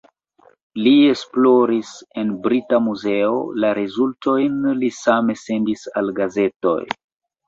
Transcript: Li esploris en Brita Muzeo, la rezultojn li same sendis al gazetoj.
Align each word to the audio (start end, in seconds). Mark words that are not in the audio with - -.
Li 0.85 0.91
esploris 1.15 1.91
en 2.21 2.31
Brita 2.47 2.79
Muzeo, 2.85 3.35
la 3.65 3.69
rezultojn 3.79 4.55
li 4.79 4.89
same 5.01 5.37
sendis 5.43 5.85
al 6.03 6.11
gazetoj. 6.21 6.79